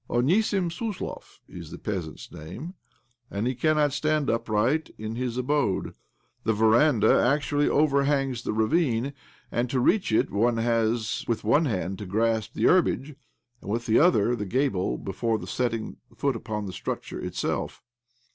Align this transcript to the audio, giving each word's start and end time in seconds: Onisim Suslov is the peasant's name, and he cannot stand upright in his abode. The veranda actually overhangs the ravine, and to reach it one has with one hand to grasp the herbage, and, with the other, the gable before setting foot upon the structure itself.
Onisim 0.09 0.71
Suslov 0.71 1.41
is 1.47 1.69
the 1.69 1.77
peasant's 1.77 2.31
name, 2.31 2.73
and 3.29 3.45
he 3.45 3.53
cannot 3.53 3.93
stand 3.93 4.31
upright 4.31 4.89
in 4.97 5.15
his 5.15 5.37
abode. 5.37 5.93
The 6.43 6.53
veranda 6.53 7.21
actually 7.23 7.69
overhangs 7.69 8.41
the 8.41 8.51
ravine, 8.51 9.13
and 9.51 9.69
to 9.69 9.79
reach 9.79 10.11
it 10.11 10.31
one 10.31 10.57
has 10.57 11.23
with 11.27 11.43
one 11.43 11.65
hand 11.65 11.99
to 11.99 12.07
grasp 12.07 12.55
the 12.55 12.63
herbage, 12.65 13.13
and, 13.61 13.69
with 13.69 13.85
the 13.85 13.99
other, 13.99 14.35
the 14.35 14.47
gable 14.47 14.97
before 14.97 15.45
setting 15.45 15.97
foot 16.17 16.35
upon 16.35 16.65
the 16.65 16.73
structure 16.73 17.19
itself. 17.23 17.83